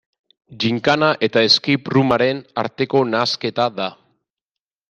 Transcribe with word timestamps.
Ginkana 0.63 1.09
eta 1.27 1.43
escape 1.49 1.93
room-aren 1.97 2.41
arteko 2.65 3.05
nahasketa 3.13 3.71
da. 3.81 3.91